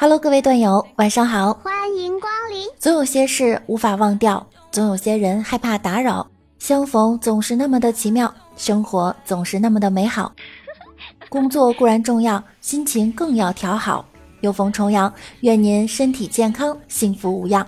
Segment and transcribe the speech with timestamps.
[0.00, 2.66] Hello，各位段友，晚上好，欢迎光临。
[2.78, 6.26] 总有些事无法忘掉，总有些人害怕打扰，
[6.58, 10.32] 相逢总是那么的奇妙，生活总是那么的美好。
[11.28, 14.02] 工作固然重要，心情更要调好。
[14.40, 17.66] 又逢重阳，愿您身体健康，幸福无恙。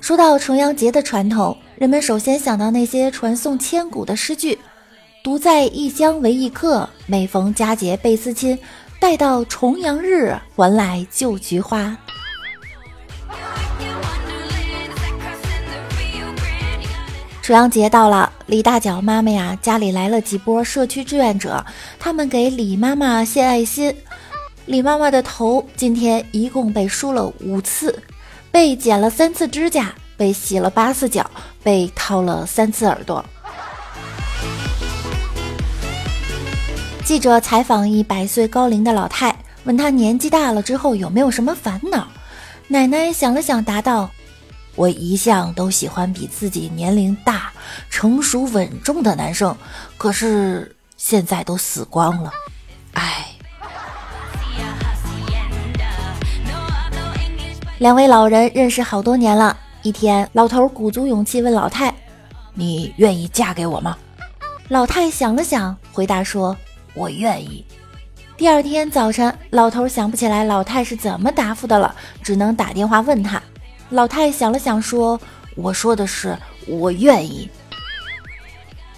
[0.00, 4.58] 说到重阳节的传统，人们首先想到那些传颂千古的诗句。
[5.22, 8.58] 独在异乡为异客，每逢佳节倍思亲。
[8.98, 11.96] 待到重阳日，还来就菊花。
[17.40, 21.64] 重阳节到了，李大脚妈妈呀，家里来了几波社区志愿者，
[22.00, 23.94] 他们给李妈妈献爱心。
[24.66, 27.96] 李妈妈的头今天一共被梳了五次，
[28.50, 31.28] 被剪了三次指甲，被洗了八次脚，
[31.62, 33.24] 被掏了三次耳朵。
[37.12, 42.08] 记者采访一百岁高龄的老太，问她年纪大了之后有没有什么烦恼。
[42.68, 44.08] 奶奶想了想，答道
[44.76, 47.52] ：“我一向都喜欢比自己年龄大、
[47.90, 49.54] 成熟稳重的男生，
[49.98, 52.32] 可是现在都死光了，
[52.94, 53.26] 唉。”
[57.76, 59.54] 两位老人认识好多年了。
[59.82, 61.94] 一天，老头鼓足勇气问老太
[62.56, 63.98] ：“你愿意嫁给我吗？”
[64.68, 66.56] 老太想了想，回答说。
[66.94, 67.64] 我愿意。
[68.36, 73.40] 第二天早晨，老头想不起来老太是怎么答复的了，只能打电话问他。
[73.90, 75.20] 老太想了想，说
[75.54, 77.48] ：“我说的是我愿意。”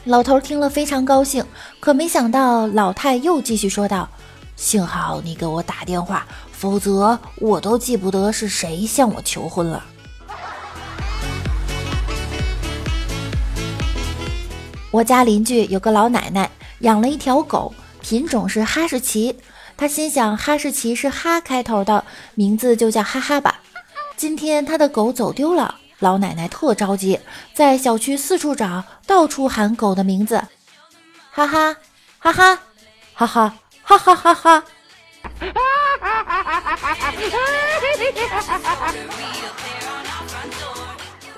[0.05, 1.45] 老头听了非常高兴，
[1.81, 4.09] 可没想到老太又继续说道
[4.57, 9.85] ：“幸好你给我打电话，否则我都记不得是谁向我求婚了。”
[14.91, 16.49] 我家邻居有个老奶奶
[16.81, 17.75] 养了一条狗。
[18.05, 19.35] 品种是哈士奇。
[19.79, 22.05] 他心想，哈士奇是哈开头的，
[22.35, 23.61] 名字就叫哈哈吧。
[24.15, 27.19] 今天他的狗走丢了，老奶奶特着急，
[27.55, 30.45] 在小区四处找，到处喊狗的名字，
[31.31, 31.77] 哈哈，
[32.19, 32.59] 哈哈，
[33.15, 34.65] 哈哈，哈哈哈哈。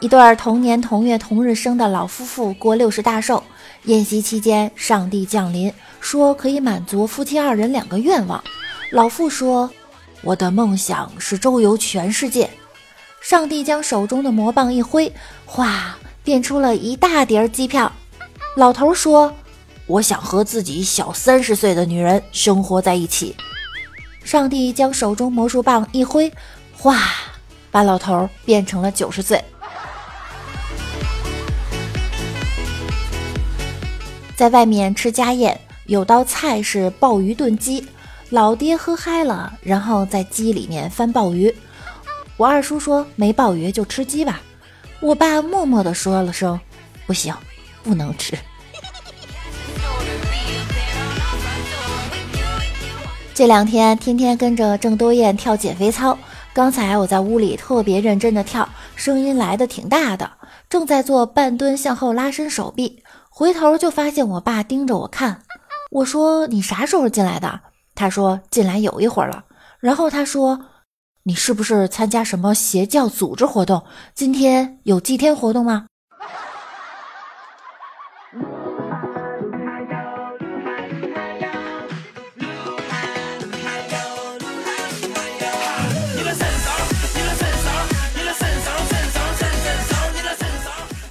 [0.00, 3.43] 一对同年同月同日生的老夫妇过六十大寿，
[3.84, 5.72] 宴席期间，上帝降临。
[6.06, 8.41] 说可以满足夫妻二人两个愿望。
[8.93, 9.69] 老妇说
[10.22, 12.49] ：“我的梦想是周游全世界。”
[13.21, 15.12] 上帝将手中的魔棒一挥，
[15.45, 17.91] 哗，变出了一大叠机票。
[18.55, 19.34] 老头说
[19.89, 23.34] ：“我想和自己小三十岁的女人生活在一起。”
[24.22, 26.33] 上帝将手中魔术棒一挥，
[26.72, 26.97] 哗，
[27.72, 29.43] 把老头变成了九十岁。
[34.37, 35.61] 在外面吃家宴。
[35.86, 37.86] 有道菜是鲍鱼炖鸡，
[38.30, 41.54] 老爹喝嗨了，然后在鸡里面翻鲍鱼。
[42.36, 44.41] 我二叔说没鲍鱼就吃鸡吧，
[45.00, 46.58] 我爸默默地说了声
[47.06, 47.34] 不行，
[47.82, 48.36] 不能吃。
[53.32, 56.18] 这两天天天跟着郑多燕跳减肥操，
[56.53, 60.32] 刚才我在屋里特别认真的跳，声音来的挺大的，
[60.68, 65.42] 正在做半蹲向后拉伸手臂，回头就发现我爸盯着我看。
[65.91, 67.60] 我说你啥时候进来的？
[67.94, 69.44] 他说进来有一会儿了。
[69.78, 70.60] 然后他说，
[71.22, 73.84] 你是不是参加什么邪教组织活动？
[74.14, 75.86] 今天有祭天活动吗？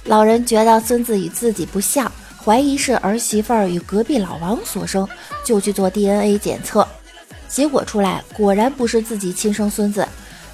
[0.04, 2.10] 老人觉得孙子与自己不像。
[2.46, 5.06] 怀疑是儿媳妇儿与隔壁老王所生，
[5.44, 6.86] 就去做 DNA 检测，
[7.48, 10.06] 结果出来果然不是自己亲生孙子。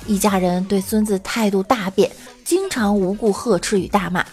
[0.06, 2.10] 一家人对孙子态度大变，
[2.46, 4.24] 经常无故呵斥与大骂。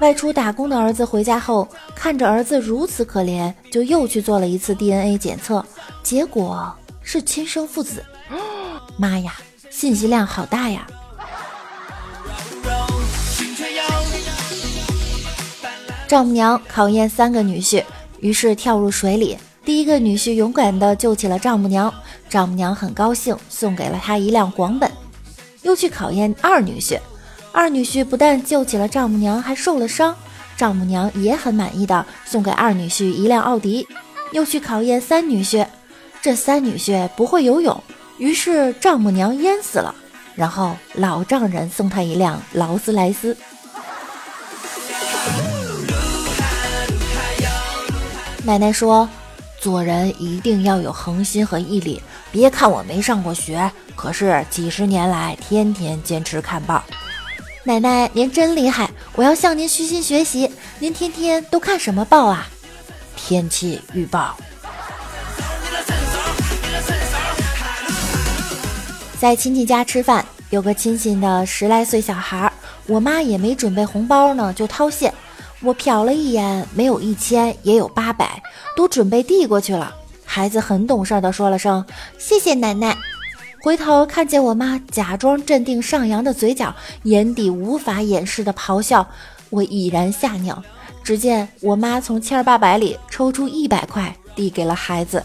[0.00, 5.62] 外出打工的儿子回家后，看着儿子如此可怜，就又去做了一次 DNA 检测，
[6.02, 8.02] 结果是亲生父子。
[8.96, 9.34] 妈呀，
[9.68, 10.86] 信息量好大呀！
[16.06, 17.82] 丈母娘考验三个女婿，
[18.20, 19.38] 于是跳入水里。
[19.64, 21.92] 第一个女婿勇敢地救起了丈母娘，
[22.28, 24.90] 丈母娘很高兴，送给了他一辆广本。
[25.62, 27.00] 又去考验二女婿，
[27.52, 30.14] 二女婿不但救起了丈母娘，还受了伤，
[30.58, 33.86] 丈母娘也很满意的送给二女婿一辆奥迪。
[34.32, 35.66] 又去考验三女婿，
[36.20, 37.82] 这三女婿不会游泳，
[38.18, 39.94] 于是丈母娘淹死了，
[40.34, 43.34] 然后老丈人送他一辆劳斯莱斯。
[48.46, 49.08] 奶奶说
[49.58, 52.02] ：“做人一定要有恒心和毅力。
[52.30, 56.84] 别看我没上过学，可是几十年来天天坚持看报。
[57.62, 58.90] 奶奶，您真厉害！
[59.14, 60.50] 我要向您虚心学习。
[60.78, 62.46] 您天天都看什么报啊？
[63.16, 64.36] 天气预报。
[69.18, 72.52] 在亲戚家吃饭，有个亲戚的十来岁小孩，
[72.86, 75.14] 我妈也没准备红包呢，就掏现。
[75.64, 78.42] 我瞟了一眼，没有一千，也有八百，
[78.76, 79.94] 都准备递过去了。
[80.26, 81.82] 孩子很懂事的说了声
[82.18, 82.94] 谢谢奶奶，
[83.62, 86.74] 回头看见我妈假装镇定上扬的嘴角，
[87.04, 89.06] 眼底无法掩饰的咆哮，
[89.48, 90.62] 我已然吓尿。
[91.02, 95.22] 只见我妈从千儿八百里抽出一百块，递给了孩子。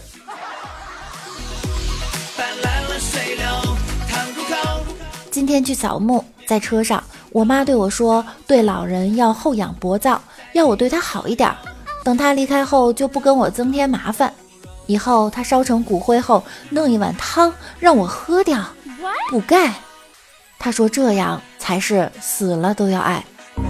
[5.29, 7.01] 今天去扫墓，在车上，
[7.31, 10.21] 我妈对我说：“对老人要厚养薄葬，
[10.53, 11.53] 要我对他好一点。
[12.03, 14.33] 等他离开后，就不跟我增添麻烦。
[14.87, 18.63] 以后他烧成骨灰后，弄一碗汤让我喝掉，
[19.29, 19.73] 补钙。
[20.57, 23.23] 他说这样才是死了都要爱。”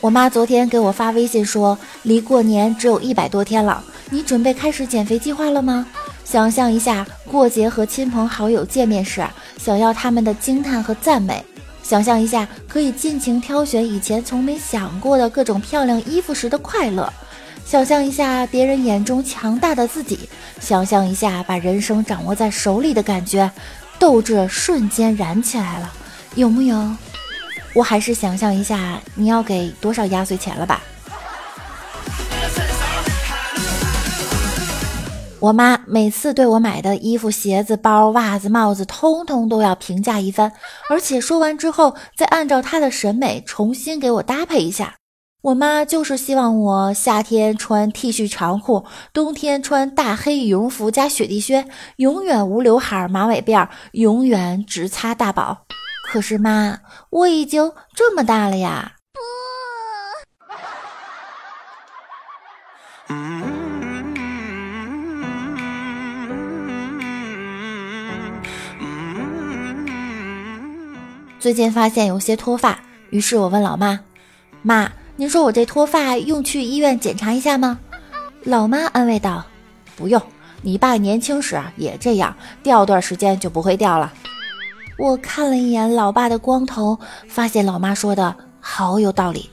[0.00, 5.86] 我妈昨天给我发微信说，离过年只有一百多天了，你准备开始减肥计划了吗？
[6.24, 9.26] 想象一下，过节和亲朋好友见面时，
[9.62, 11.36] 想要他们的惊叹和赞美；
[11.84, 17.08] 想象一下，可以尽情挑选以前从没想过的各种漂亮衣服时的快乐；
[17.64, 20.16] 想象一下别人眼中强大的自己；
[20.60, 23.48] 想象一下把人生掌握在手里的感觉，
[24.00, 25.92] 斗志瞬间燃起来了，
[26.34, 26.96] 有木有？
[27.72, 30.82] 我还是想象一下，你要给多少压岁钱了吧？
[35.42, 40.52] 我妈每次对我买的衣服、鞋子、包、袜子、帽子，通通都要评价一番，
[40.88, 44.94] 而且说完之后再按照她的审美重新给我搭配一下。
[45.42, 51.66] 我妈就是希望我夏天穿 T 恤长裤，冬天穿大黑羽绒服加雪地靴，
[51.96, 55.62] 永远无刘海马尾辫，永远只擦大宝。
[56.12, 56.78] 可是妈，
[57.10, 58.92] 我已经这么大了呀。
[71.42, 72.78] 最近发现有些脱发，
[73.10, 73.98] 于是我问老妈
[74.62, 77.80] ：“妈，您说我这脱发用去医院检查一下吗？”
[78.46, 79.44] 老妈安慰道
[79.96, 80.22] ：“不用，
[80.60, 84.12] 你爸年轻时也这样，掉段时间就不会掉了。”
[84.96, 86.96] 我看了一眼老爸的光头，
[87.28, 89.50] 发现老妈说的好有道理。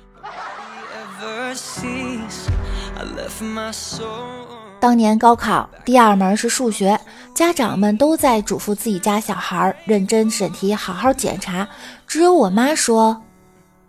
[4.80, 6.98] 当年高考第二门是数学，
[7.40, 11.66] 家长们都在嘱咐自己家小孩认真审题，好好检查。
[12.06, 13.22] 只有我妈说：“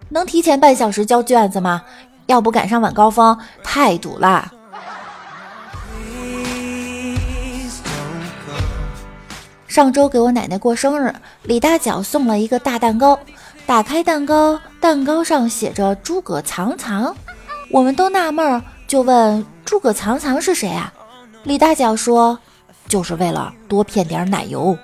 [0.08, 1.82] 能提前半小时交卷子吗？
[2.26, 4.52] 要不赶上晚高峰太堵了。”
[9.66, 11.12] 上周给我奶奶过生日，
[11.42, 13.18] 李大脚送了一个大蛋糕。
[13.66, 17.12] 打开蛋糕，蛋糕上写着“诸葛藏藏”，
[17.72, 18.62] 我们都纳闷儿。
[18.86, 20.92] 就问诸葛藏藏是谁啊？
[21.42, 22.38] 李大脚说，
[22.90, 24.76] 就是为了多骗点奶油。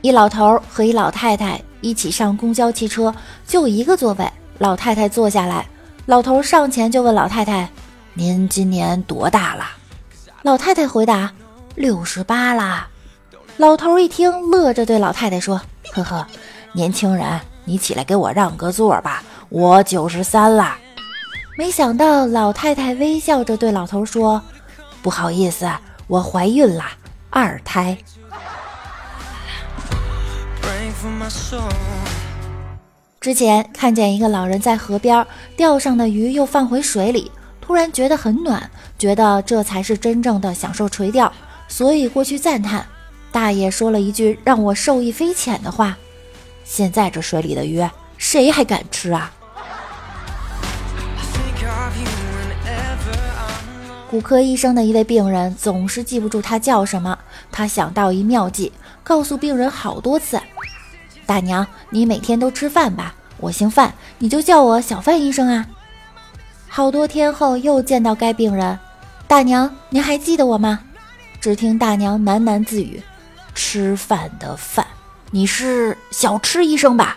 [0.00, 3.14] 一老头和一老太太一起上公交汽车，
[3.46, 4.26] 就一个座位。
[4.58, 5.66] 老太太坐下来，
[6.06, 7.68] 老头上前就问老太太
[8.14, 9.64] ：“您今年多大了？”
[10.40, 11.30] 老太太回答
[11.76, 12.88] ：“六十八啦。”
[13.58, 15.60] 老头一听，乐着对老太太说
[15.92, 16.26] ：“呵呵，
[16.72, 20.74] 年轻人。”你起来给我让个座吧，我九十三了。
[21.58, 24.42] 没想到老太太微笑着对老头说
[25.02, 25.70] ：“不好意思，
[26.06, 26.84] 我怀孕了，
[27.28, 27.98] 二胎。”
[33.20, 35.26] 之前看见一个老人在河边
[35.56, 37.30] 钓上的鱼又放回水里，
[37.60, 41.30] 突然觉得很暖，觉得这才是真正的享受垂钓，
[41.68, 42.86] 所以过去赞叹。
[43.30, 45.96] 大爷说了一句让我受益匪浅的话。
[46.64, 49.30] 现在这水里的鱼，谁还敢吃啊？
[54.10, 57.16] 骨科医生的一位病人总是记不住他叫什么，
[57.52, 58.72] 他想到一妙计，
[59.04, 60.36] 告诉病人好多次
[61.24, 63.14] ：“大娘，你每天都吃饭吧？
[63.36, 65.64] 我姓范，你就叫我小范医生啊。”
[66.66, 68.76] 好多天后又见到该病人，
[69.28, 70.80] 大娘，您还记得我吗？
[71.40, 73.00] 只听大娘喃喃自语
[73.54, 74.84] ：“吃饭的饭。”
[75.30, 77.16] 你是小吃医生吧？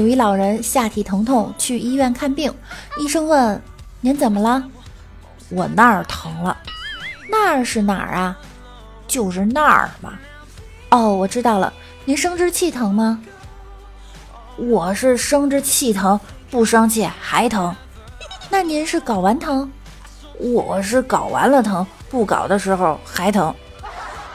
[0.00, 2.50] 有一老人下体疼痛去医院看病，
[2.96, 3.62] 医生问
[4.00, 4.64] ：“您怎么了？”
[5.50, 6.56] 我那儿疼了。
[7.28, 8.34] 那儿是哪儿啊？
[9.06, 10.14] 就是那儿嘛。
[10.88, 11.70] 哦，我知道了，
[12.06, 13.20] 您生殖器疼吗？
[14.56, 16.18] 我是生殖器疼，
[16.50, 17.76] 不生气还疼。
[18.48, 19.70] 那您是睾丸疼？
[20.38, 23.54] 我是睾完了疼，不睾的时候还疼。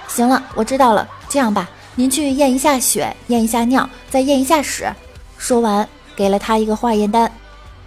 [0.08, 1.08] 行了，我知道了。
[1.28, 4.88] 这样吧，您去验一下血，验一下尿，再验一下屎。
[5.38, 7.32] 说完，给了他一个化验单。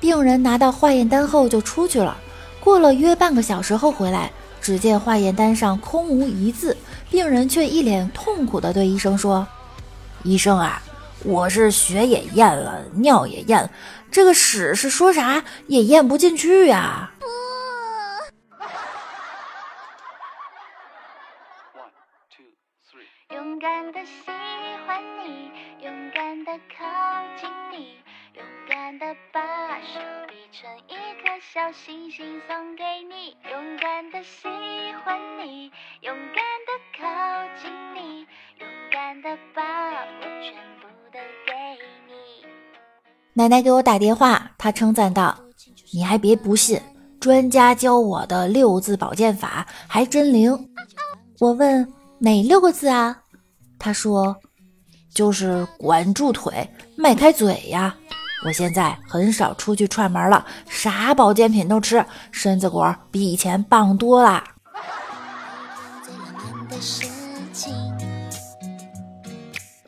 [0.01, 2.17] 病人拿到化验单后就出去了。
[2.61, 6.77] 过了约半个小时后回来，只见化验单上空无一字，
[7.11, 9.47] 病人却一脸痛苦地对医生说
[10.23, 10.83] ：“医生啊，
[11.25, 13.71] 我是血也验了，尿也验了，
[14.11, 17.11] 这个屎是说啥也验不进去呀。”
[26.49, 26.83] 的靠
[27.37, 27.99] 近你，
[28.33, 33.37] 勇敢的把手比成一颗小星星送给你。
[33.51, 34.49] 勇敢的喜
[35.05, 37.05] 欢你，勇敢的靠
[37.61, 38.21] 近你，
[38.61, 41.53] 勇敢的把我全部都给
[42.07, 42.47] 你。
[43.35, 45.39] 奶奶给我打电话，她称赞道
[45.93, 46.81] ：“你还别不信，
[47.21, 50.51] 专家教我的六字保健法还真灵。”
[51.41, 51.87] 我问
[52.19, 53.23] 哪六个字啊？
[53.79, 54.35] 他说
[55.13, 57.95] ：“就是管住腿，迈开嘴呀！
[58.45, 64.45] 我现在很少出去串门了，啥保健品都吃，身子骨比以前棒多啦。”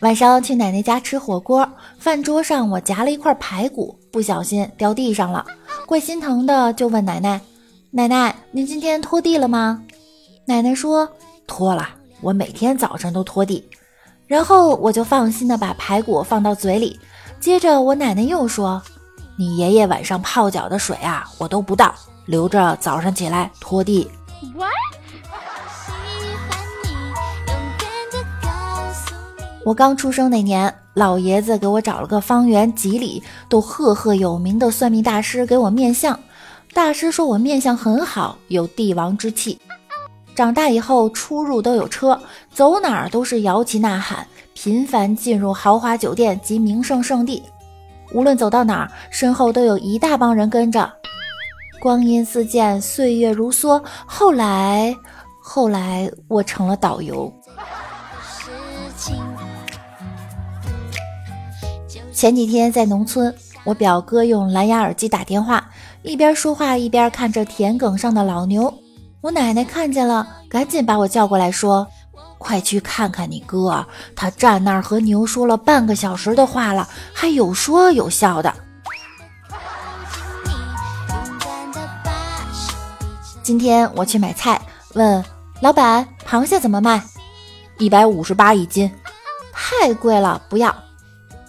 [0.00, 5.44] 晚上去奶奶家吃火锅，饭桌上我夹了一块排骨，不小心掉地上了，
[5.86, 7.40] 怪心疼的，就问奶奶
[7.92, 9.84] ：“奶奶，您今天拖地了吗？”
[10.46, 11.08] 奶奶说
[11.46, 11.88] ：“拖了，
[12.22, 13.62] 我每天早晨都拖地。”
[14.30, 17.00] 然后我就放心的把排骨放到嘴里，
[17.40, 18.80] 接着我奶奶又说
[19.34, 21.92] ：“你爷爷晚上泡脚的水啊，我都不倒，
[22.26, 24.08] 留着早上起来拖地。”
[29.66, 36.16] 我刚出生那年，老爷子给我找了个方圆几里都赫赫有名的算命大师给我面相，
[36.72, 39.60] 大师说我面相很好，有帝王之气。
[40.34, 42.18] 长大以后，出入都有车，
[42.52, 47.42] 走哪儿都是摇旗呐喊，频繁进入豪华酒店及名胜圣地。
[48.12, 50.90] 无论走到哪儿，身后都有一大帮人跟着。
[51.78, 53.82] 光阴似箭，岁月如梭。
[54.06, 54.94] 后来，
[55.42, 57.32] 后来我成了导游。
[62.12, 63.34] 前几天在农村，
[63.64, 65.70] 我表哥用蓝牙耳机打电话，
[66.02, 68.72] 一边说话一边看着田埂上的老牛。
[69.22, 71.86] 我奶奶看见了，赶紧把我叫过来，说
[72.38, 73.86] ：“快去看看你哥，
[74.16, 78.54] 他站那儿和牛说了半个小时的话了，还有说有笑的。”
[83.42, 84.58] 今天我去买菜，
[84.94, 85.22] 问
[85.60, 87.02] 老板螃蟹怎么卖？
[87.76, 88.90] 一百五十八一斤，
[89.52, 90.74] 太贵了，不要。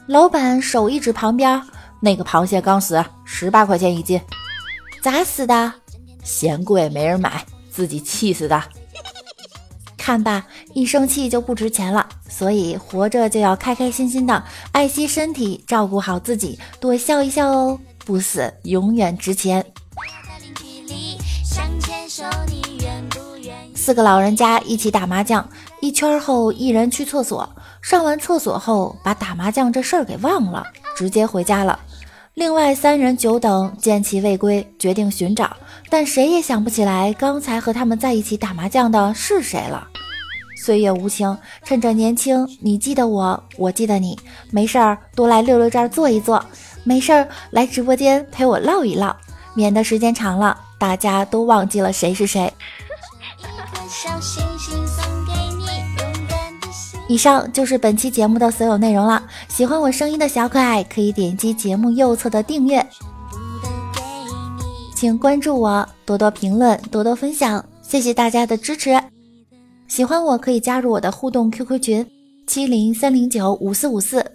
[0.08, 1.62] 老板手一指旁边，
[2.02, 4.20] 那个螃蟹刚死，十八块钱一斤，
[5.02, 5.72] 咋死的？
[6.22, 7.46] 嫌贵没人买。
[7.72, 8.62] 自己气死的，
[9.98, 12.08] 看吧，一生气就不值钱了。
[12.30, 19.66] 所以活着就要开开心心的，爱惜身体，照顾好自己，多笑一笑哦，不死永远值钱。
[23.76, 25.48] 四个老人家一起打麻将，
[25.82, 27.50] 一圈后一人去厕所，
[27.82, 31.80] 上完厕所后把打麻将这事儿给忘了，直接回家了。
[32.34, 35.56] 另外三人久等，见其未归，决定寻找，
[35.90, 39.86] 但谁也想不起来刚才和他们在一起打麻将的是谁了。
[40.56, 44.18] 岁月无情，趁着年轻，你记得我，我记得你，
[44.50, 46.44] 没事儿多来六六这儿坐一坐，
[46.86, 49.14] 没事儿来直播间陪我唠一唠，
[49.54, 52.52] 免得时间长了大家都忘记了谁是谁。
[57.12, 59.22] 以上就是本期节目的所有内容了。
[59.50, 62.88] 喜欢我声音的小可爱，可以点击节目右侧的订阅，
[64.96, 68.98] 请关注我，多多评论，多多分享，谢谢大家的支持。
[69.90, 72.08] 喜欢我可以加入我的互动 QQ 群
[72.48, 74.26] 七零三零九五四五四，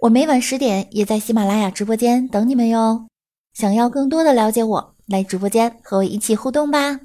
[0.00, 3.06] 我每晚十点也在喜马拉雅直播间等你们哟。
[3.54, 6.98] 想要更多的了解我，来直播间和我一起互动吧。